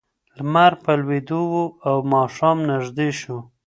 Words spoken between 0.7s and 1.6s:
په لوېدو و